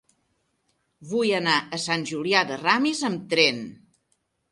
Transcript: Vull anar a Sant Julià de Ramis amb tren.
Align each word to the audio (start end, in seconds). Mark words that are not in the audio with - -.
Vull 1.11 1.33
anar 1.39 1.57
a 1.77 1.79
Sant 1.83 2.05
Julià 2.11 2.41
de 2.53 2.57
Ramis 2.63 3.03
amb 3.11 3.29
tren. 3.35 3.61